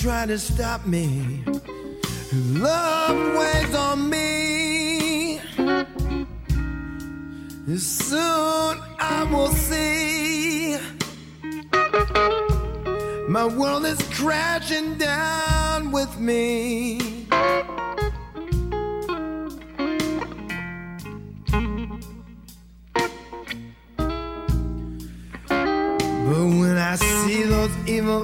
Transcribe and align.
Try 0.00 0.24
to 0.24 0.38
stop 0.38 0.86
me. 0.86 1.42
Love 2.32 3.36
weighs 3.36 3.74
on 3.74 4.08
me. 4.08 5.38
Soon 7.76 8.80
I 8.98 9.28
will 9.30 9.48
see. 9.48 10.78
My 13.28 13.46
world 13.46 13.84
is 13.84 14.00
crashing 14.10 14.96
down 14.96 15.90
with 15.92 16.18
me. 16.18 17.09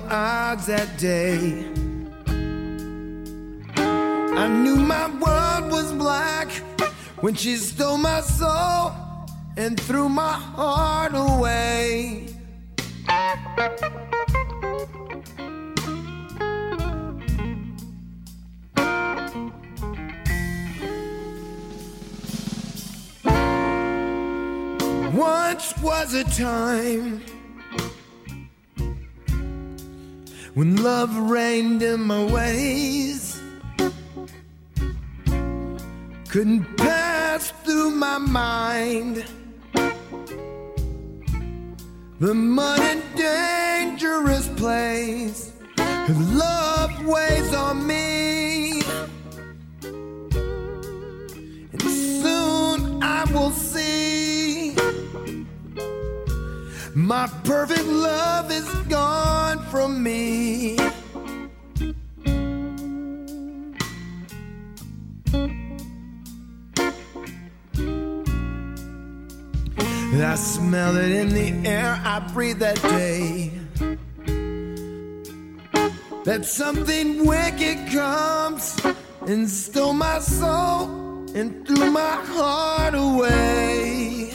Odds 0.02 0.66
that 0.66 0.98
day, 0.98 1.64
I 4.36 4.48
knew 4.48 4.76
my 4.76 5.08
world 5.18 5.72
was 5.72 5.92
black 5.92 6.48
when 7.20 7.34
she 7.34 7.56
stole 7.56 7.98
my 7.98 8.20
soul 8.20 8.92
and 9.56 9.80
threw 9.80 10.08
my 10.08 10.32
heart 10.32 11.12
away. 11.14 12.28
Once 25.12 25.74
was 25.82 26.12
a 26.12 26.24
time 26.24 27.22
when 30.56 30.82
love 30.82 31.14
reigned 31.14 31.82
in 31.82 32.00
my 32.00 32.24
ways. 32.24 33.38
Couldn't 36.30 36.64
pass 36.78 37.52
through 37.62 37.90
my 37.90 38.16
mind 38.16 39.22
the 42.20 42.32
mud 42.32 42.80
and 42.80 43.02
dangerous 43.14 44.48
place. 44.56 45.52
Love 46.08 47.04
weighs 47.04 47.52
on 47.52 47.86
me, 47.86 48.80
and 51.72 51.82
soon 51.82 53.02
I 53.02 53.24
will 53.30 53.50
my 57.06 57.28
perfect 57.44 57.84
love 57.84 58.50
is 58.50 58.68
gone 58.88 59.60
from 59.66 60.02
me. 60.02 60.76
I 70.18 70.34
smell 70.34 70.96
it 70.96 71.12
in 71.12 71.28
the 71.28 71.68
air 71.68 72.00
I 72.04 72.18
breathe 72.34 72.58
that 72.58 72.82
day. 72.82 73.52
That 76.24 76.44
something 76.44 77.24
wicked 77.24 77.92
comes 77.92 78.76
and 79.28 79.48
stole 79.48 79.92
my 79.92 80.18
soul 80.18 80.90
and 81.36 81.64
threw 81.66 81.88
my 81.88 82.16
heart 82.24 82.94
away. 82.96 84.32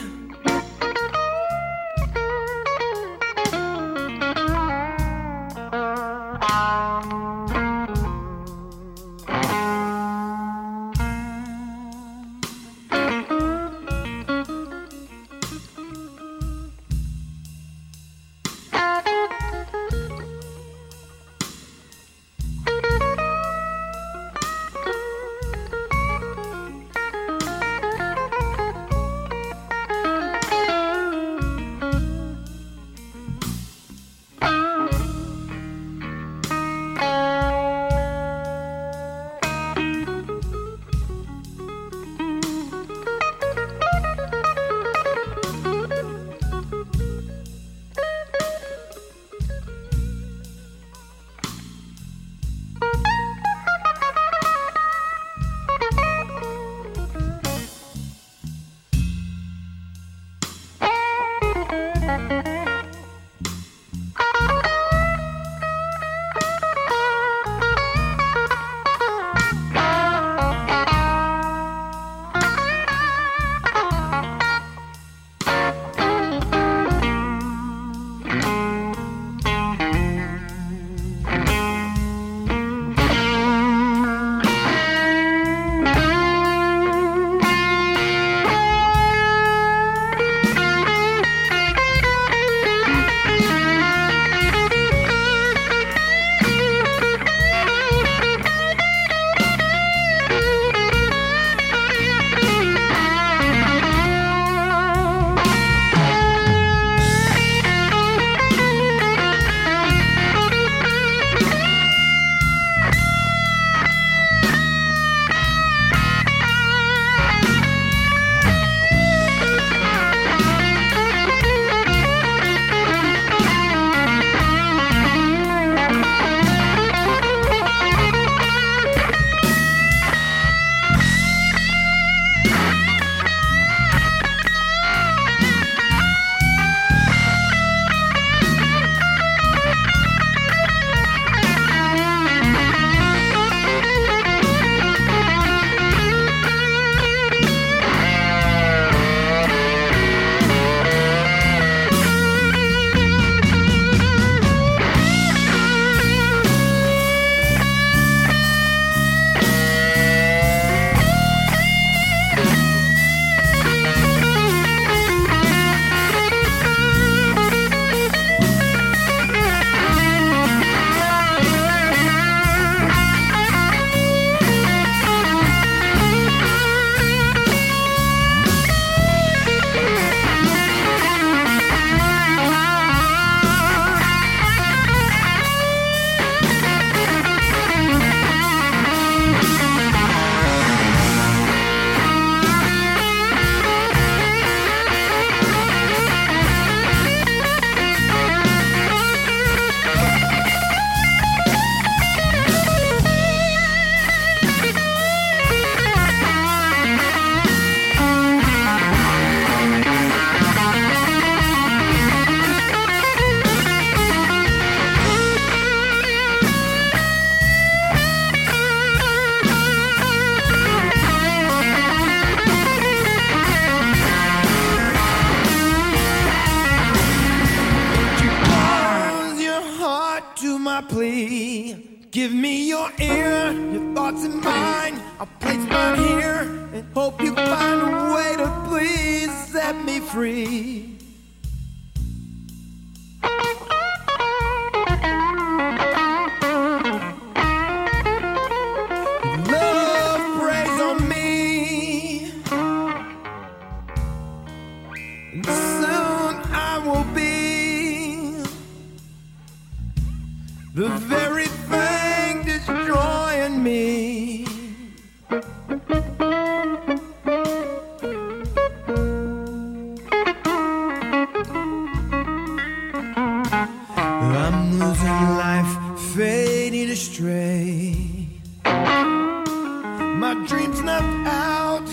Fading 276.71 276.89
astray. 276.89 278.27
My 278.63 280.33
dreams 280.47 280.79
snuffed 280.79 281.27
out 281.27 281.89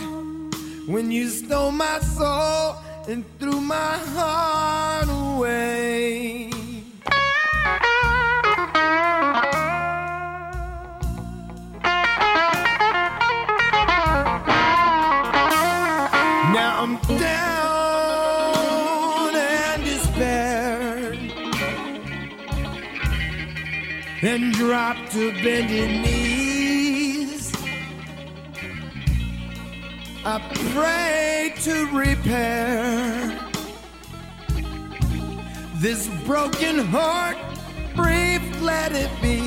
when 0.86 1.10
you 1.10 1.28
stole 1.30 1.72
my 1.72 1.98
soul 1.98 2.76
and 3.08 3.24
threw 3.40 3.60
my 3.60 3.96
heart 4.14 5.08
away. 5.08 6.47
Dropped 24.68 25.12
to 25.12 25.32
bended 25.42 25.88
knees. 26.02 27.50
I 30.26 30.36
pray 30.74 31.54
to 31.62 31.86
repair 31.86 33.40
this 35.76 36.06
broken 36.26 36.80
heart. 36.80 37.38
Brief, 37.96 38.42
let 38.60 38.92
it 38.92 39.10
be. 39.22 39.40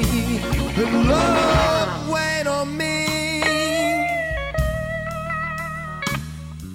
The 0.76 0.88
love 1.08 2.10
wait 2.10 2.48
on 2.48 2.76
me. 2.76 3.44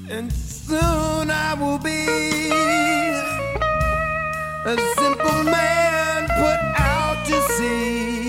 and 0.08 0.32
soon 0.32 1.32
I 1.32 1.52
will 1.58 1.78
be 1.78 2.06
a 4.72 4.76
simple 4.94 5.42
man 5.42 6.28
put 6.28 6.60
out 6.78 7.26
to 7.26 7.42
sea. 7.54 8.25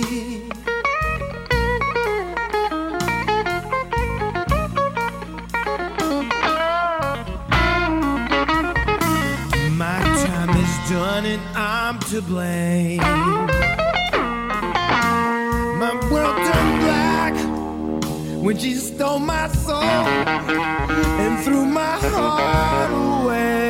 To 12.11 12.21
blame. 12.21 12.97
My 15.77 15.93
world 16.09 16.37
turned 16.37 16.79
black 16.85 17.33
when 18.41 18.57
she 18.57 18.75
stole 18.75 19.19
my 19.19 19.49
soul 19.49 19.83
and 19.83 21.43
threw 21.43 21.65
my 21.65 21.99
heart 21.99 22.91
away. 23.25 23.66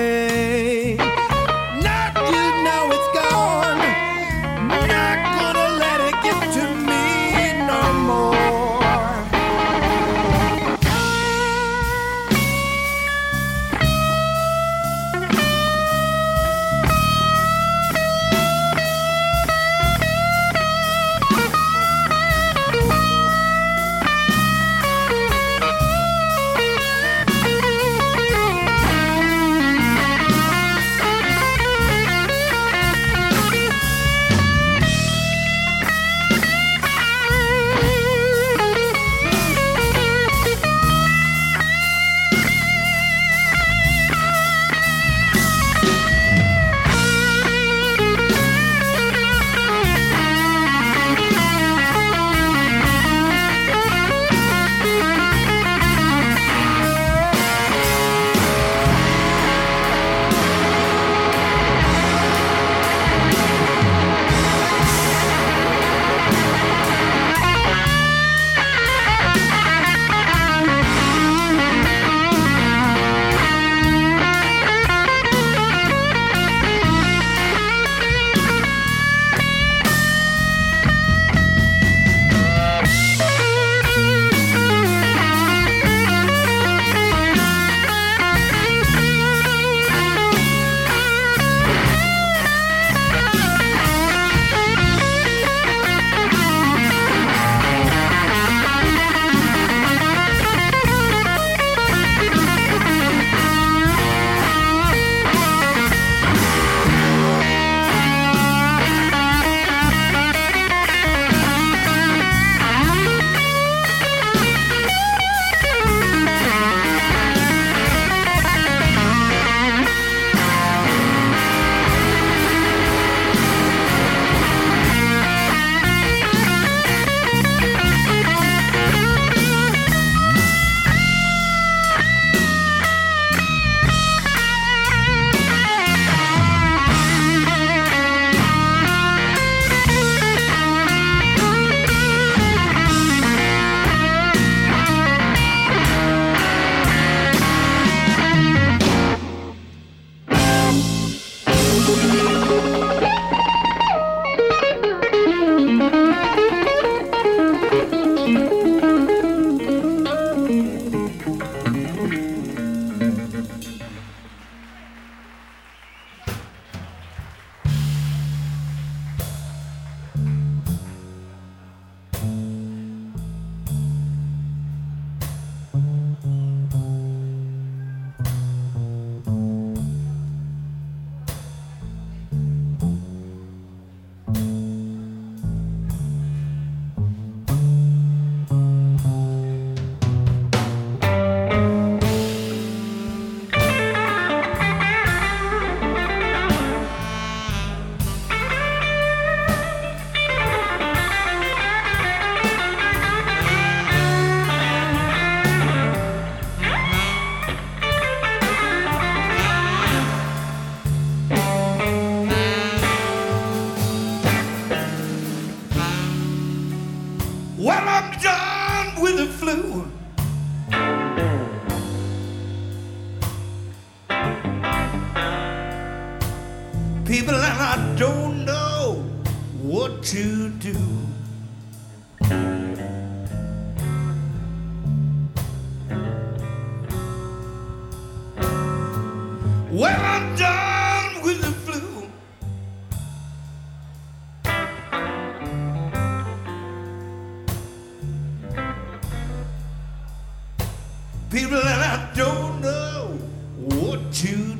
people 251.29 251.59
that 251.61 251.79
I 251.99 252.15
don't 252.15 252.61
know 252.61 253.19
what 253.57 254.13
to 254.13 254.56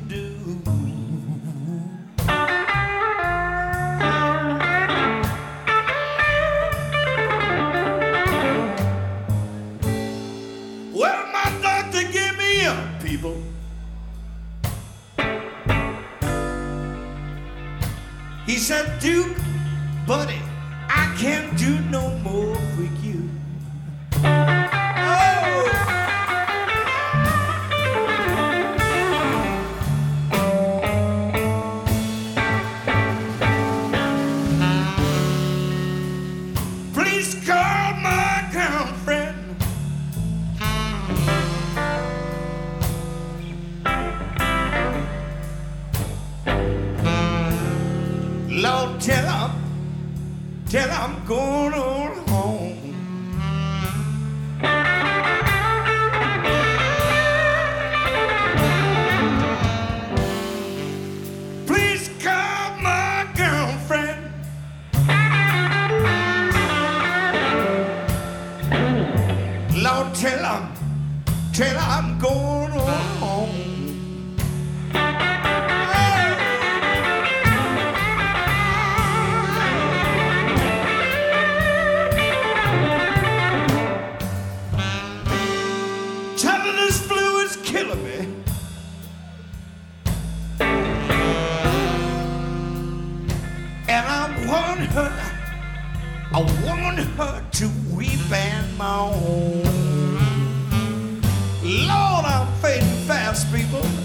Lord, 101.68 102.24
I'm 102.24 102.46
fading 102.62 102.88
fast, 103.06 103.52
people. 103.52 103.97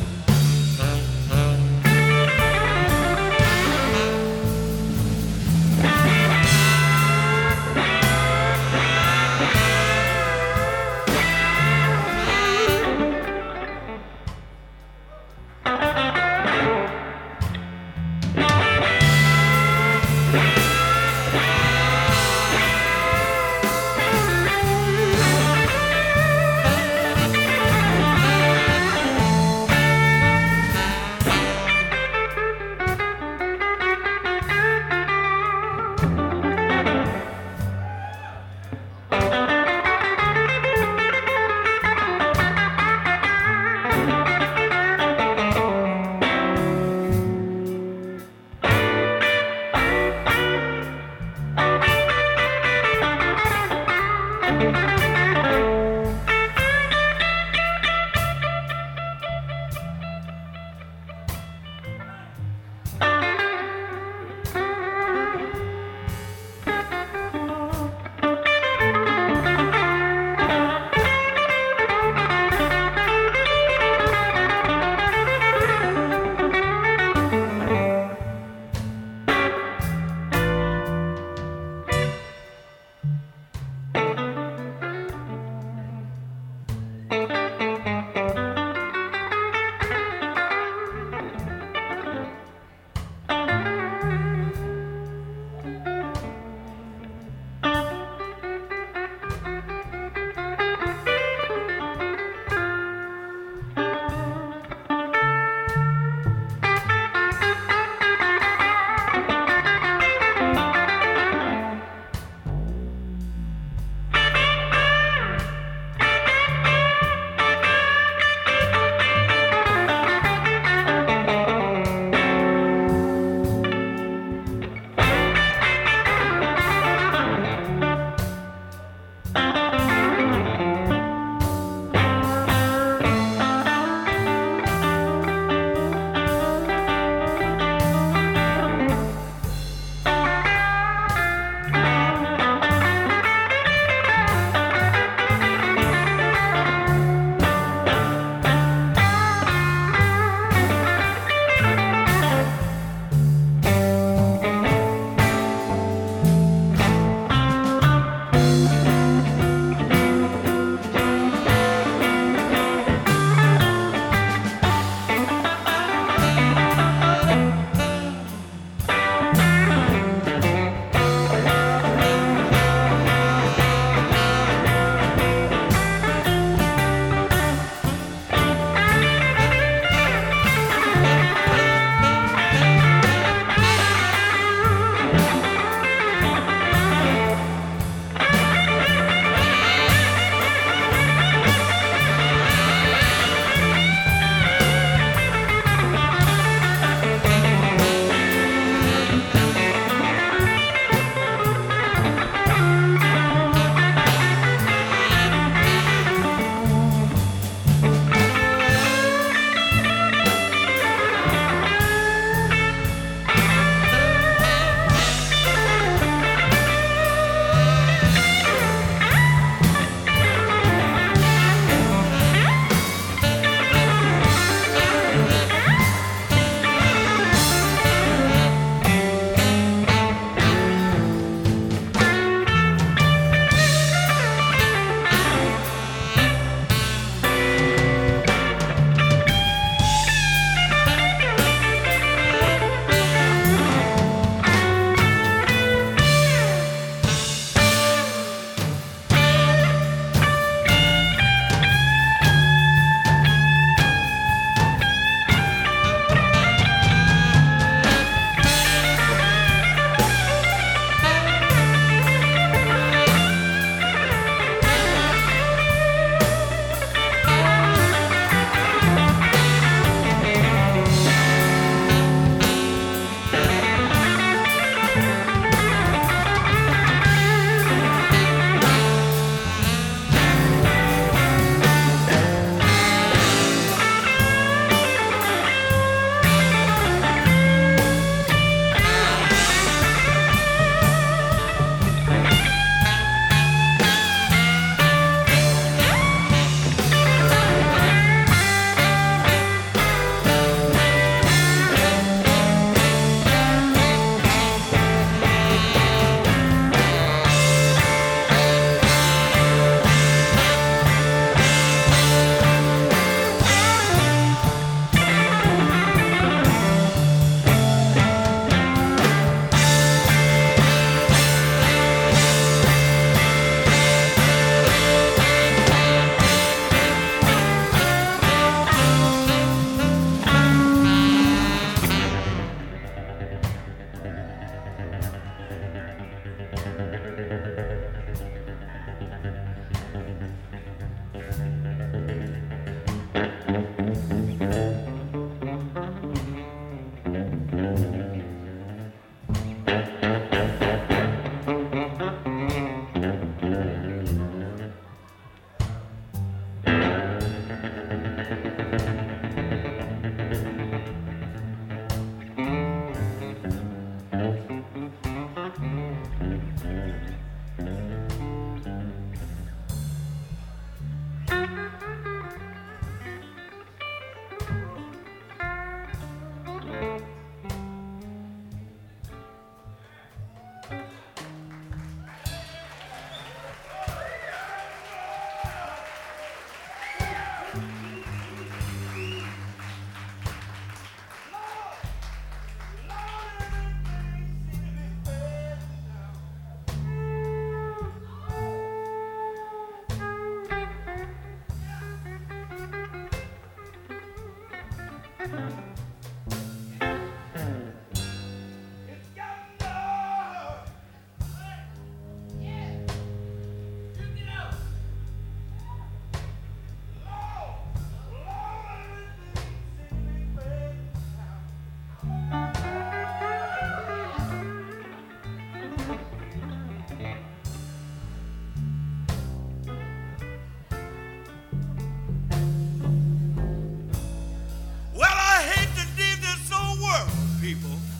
people. 437.43 437.92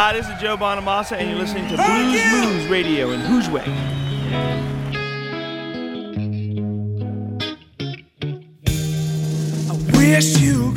Hi, 0.00 0.12
this 0.12 0.28
is 0.28 0.40
Joe 0.40 0.56
Bonamassa, 0.56 1.16
and 1.16 1.28
you're 1.28 1.40
listening 1.40 1.66
to 1.70 1.76
Thank 1.76 2.12
Blues 2.12 2.22
you. 2.22 2.60
Moose 2.60 2.70
Radio 2.70 3.10
in 3.10 3.20
Hoosway. 3.20 3.66
wish 9.96 10.38
you 10.38 10.67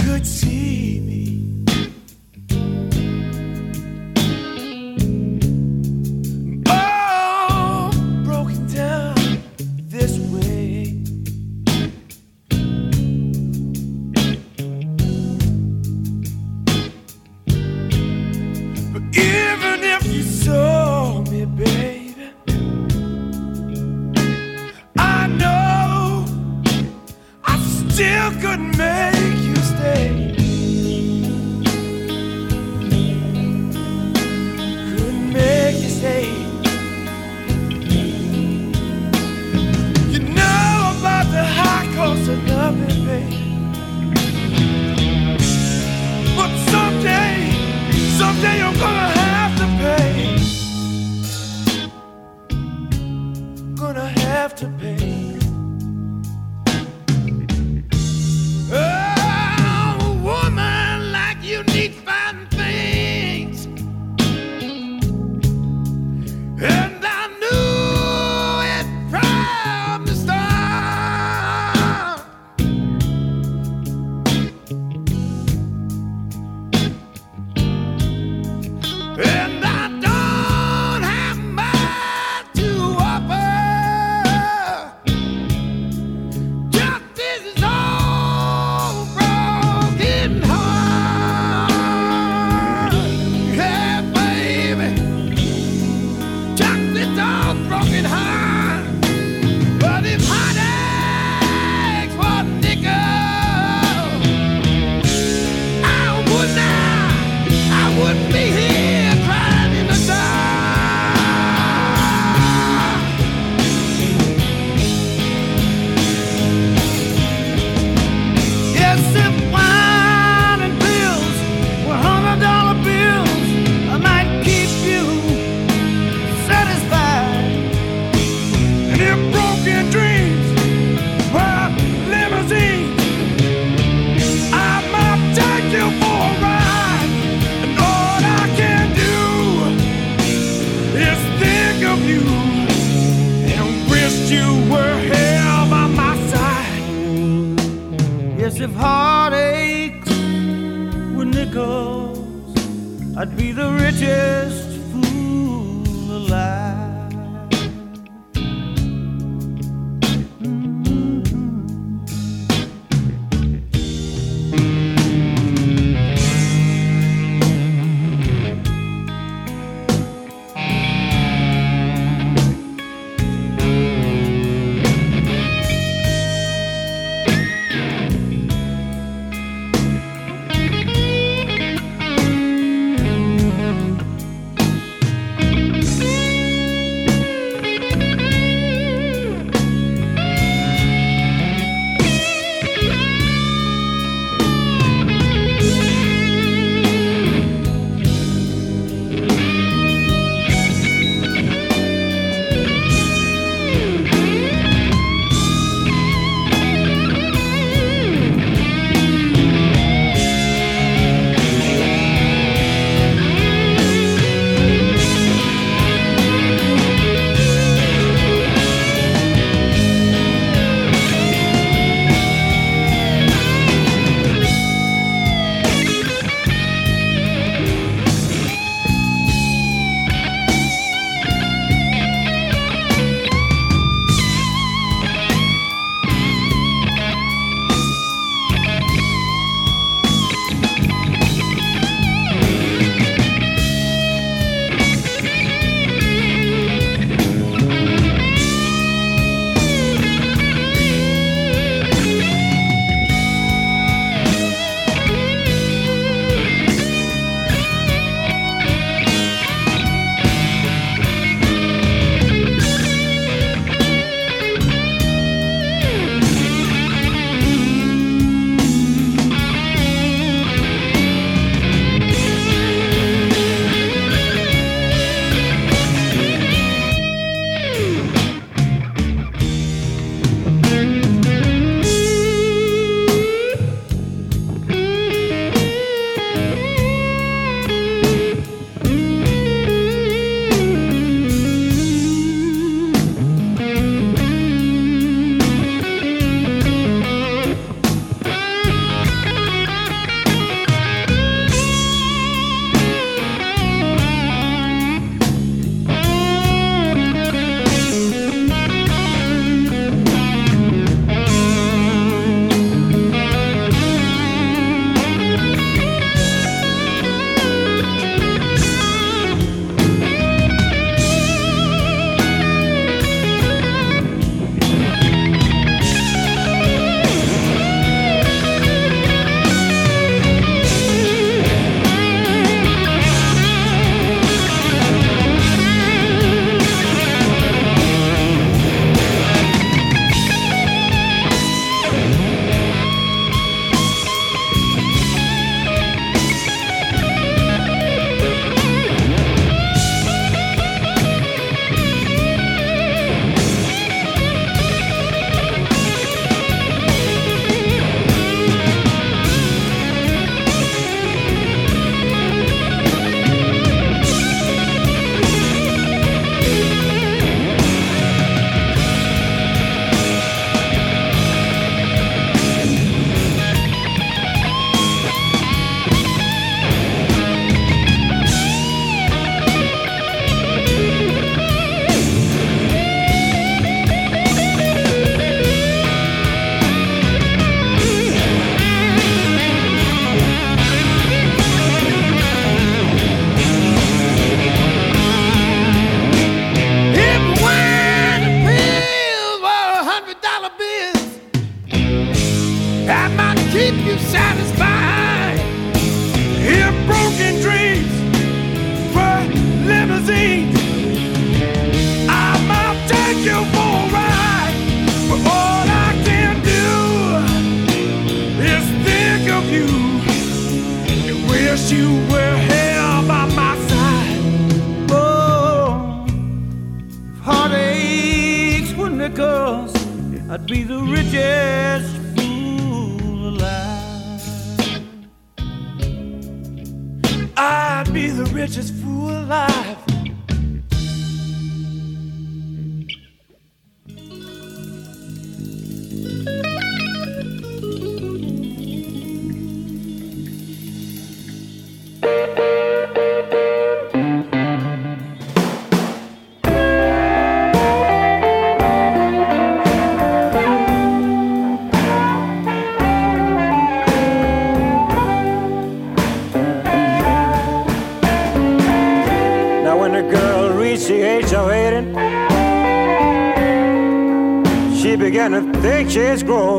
think 476.23 476.50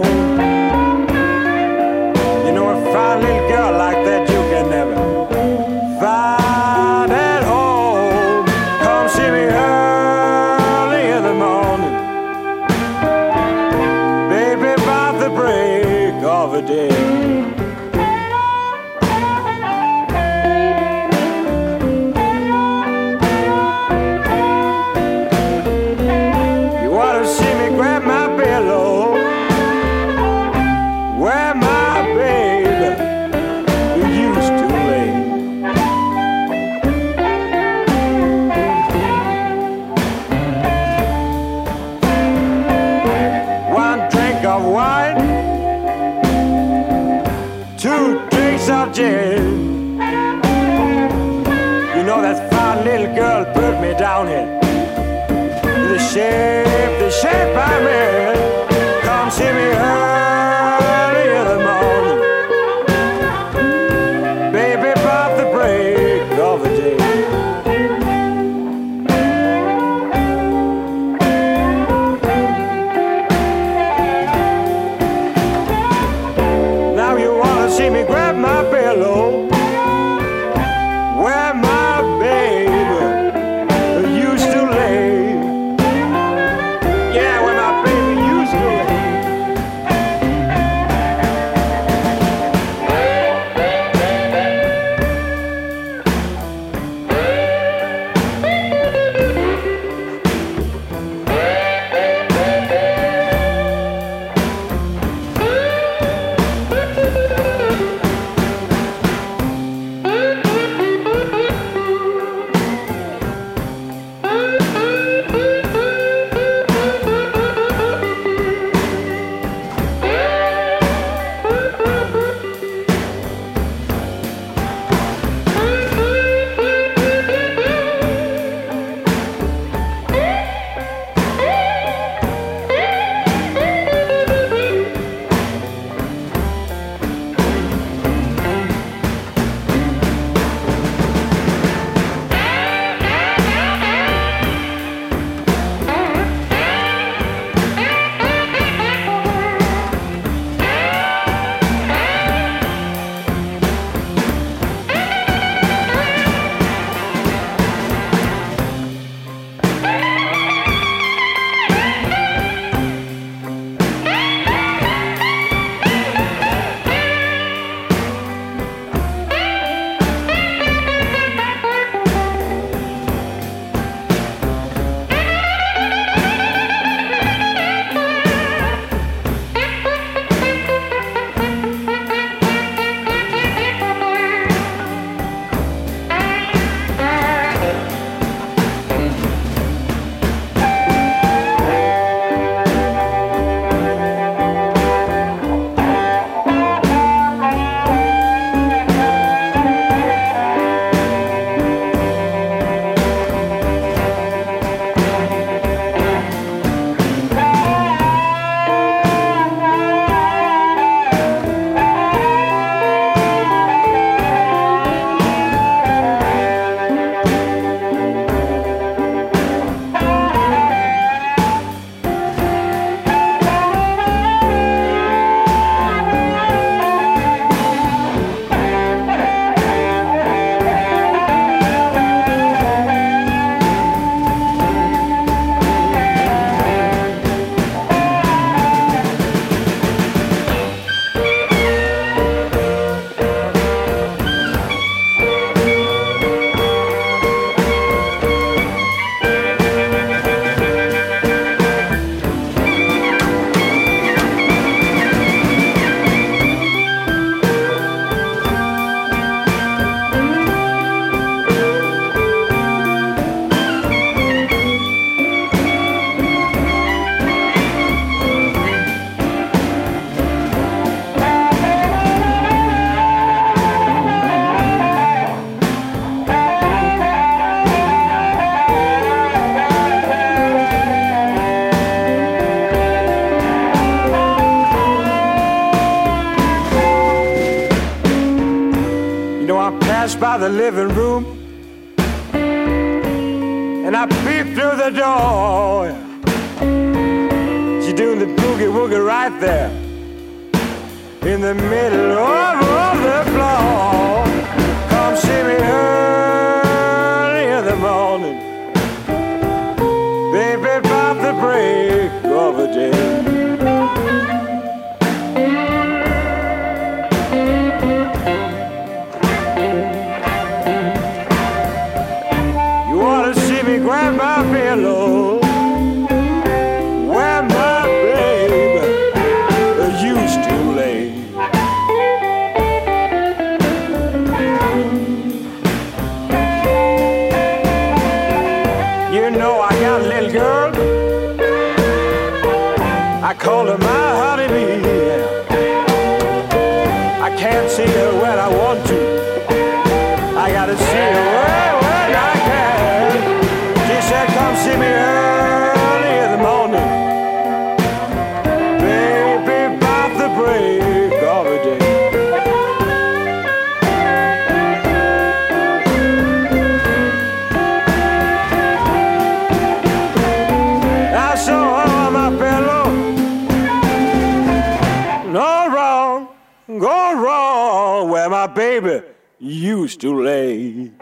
used 379.83 380.01
to 380.01 380.23
lay. 380.23 381.02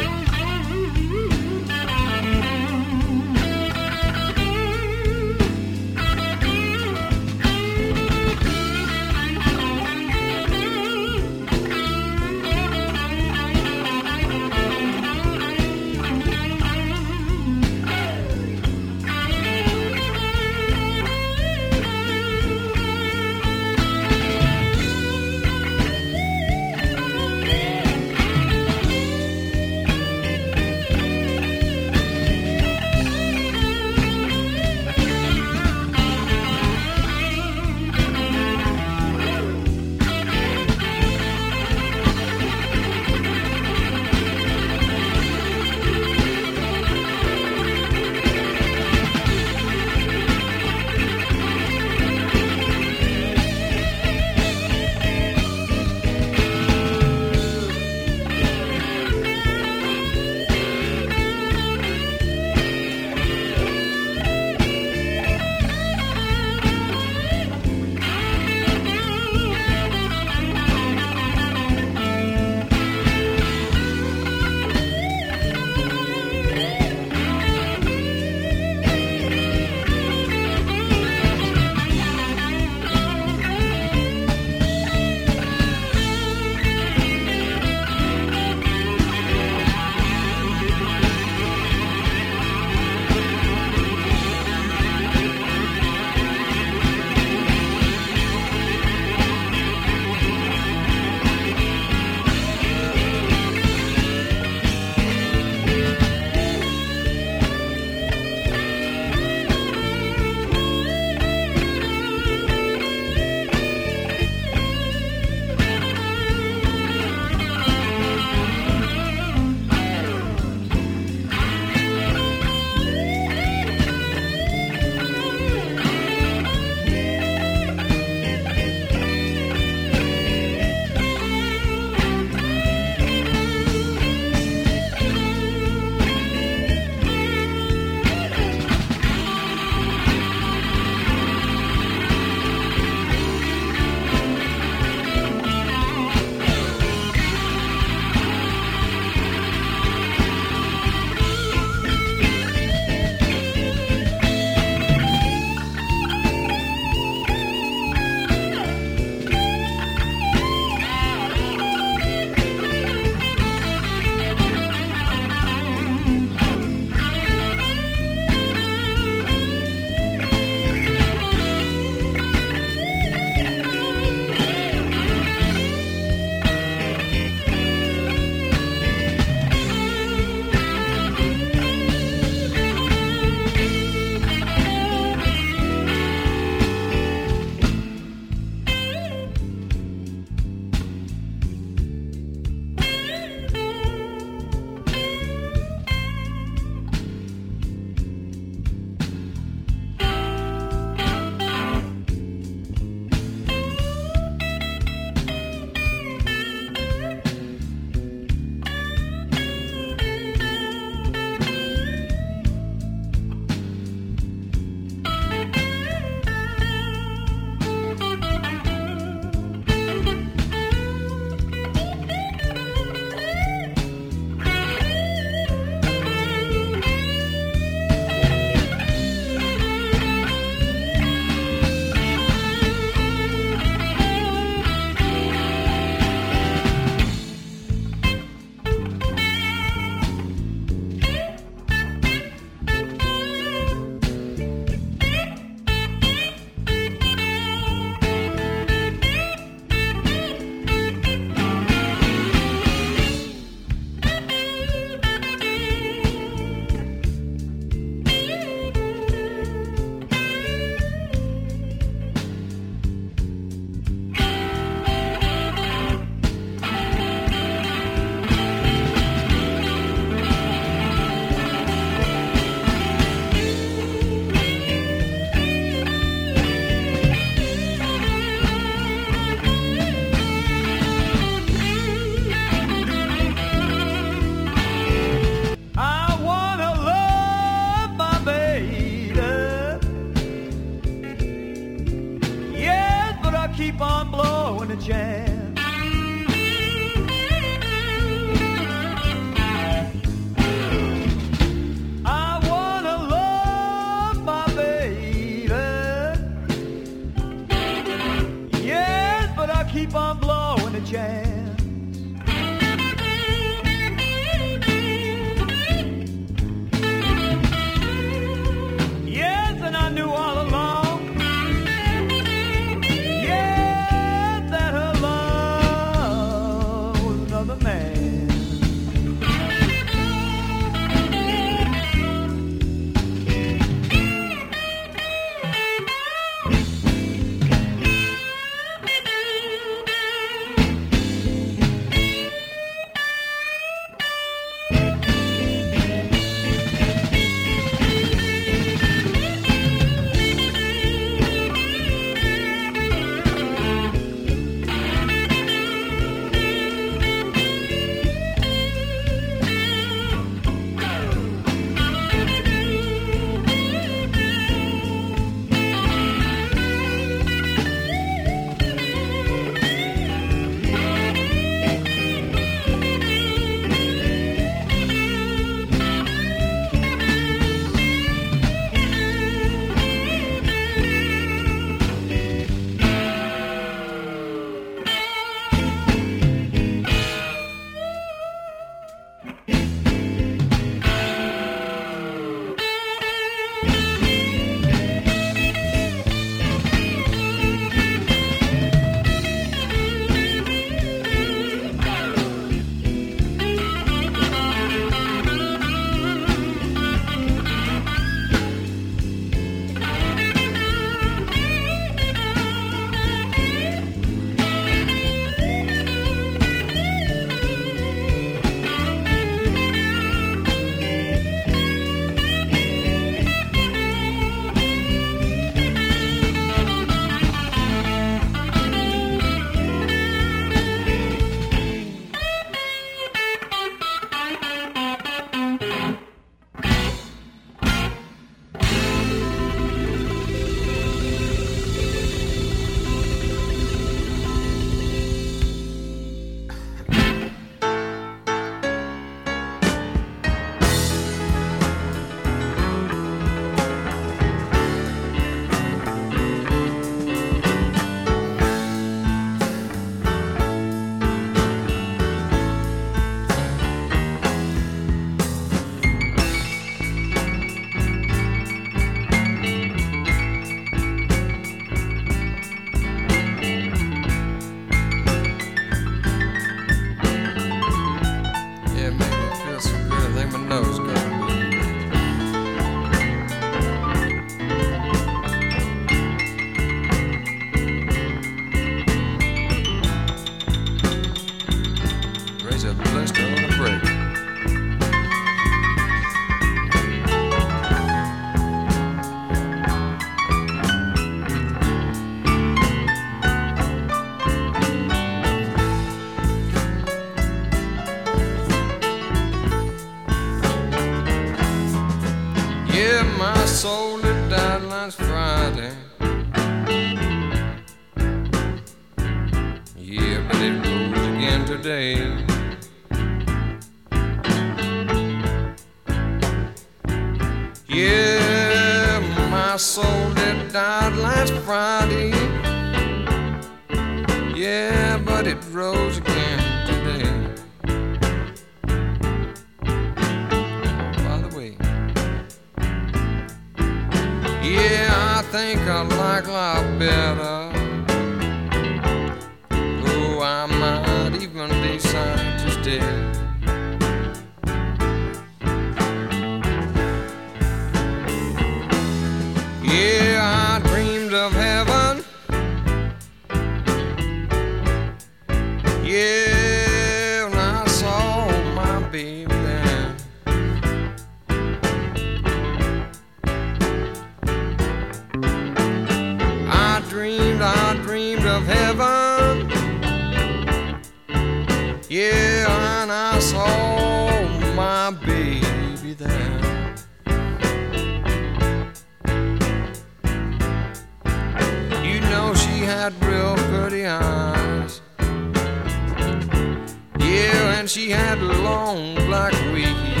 And 597.61 597.69
she 597.69 597.91
had 597.91 598.19
long 598.23 598.95
black 599.05 599.33
wavy 599.53 600.00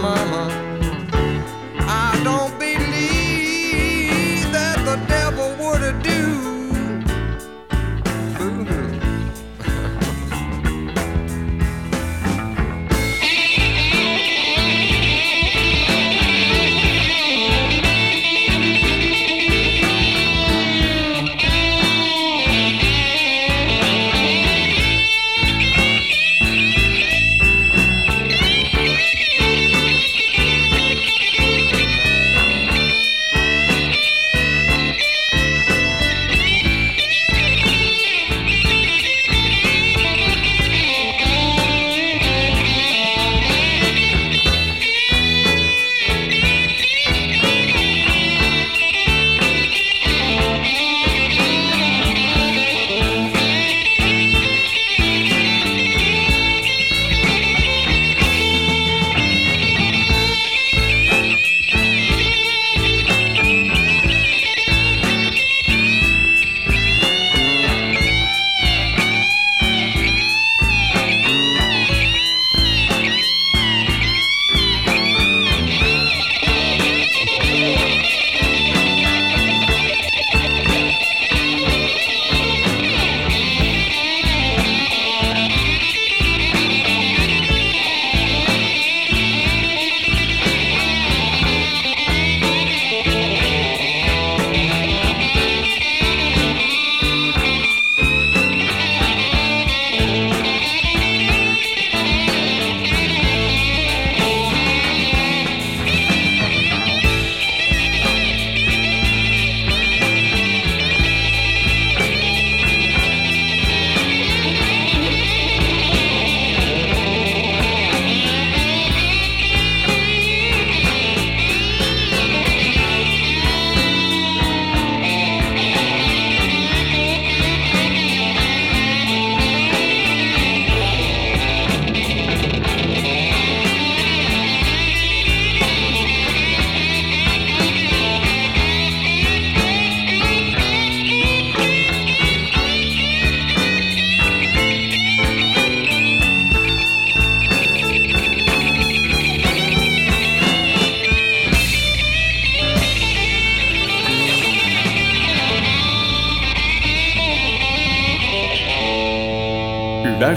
mama. 0.00 0.47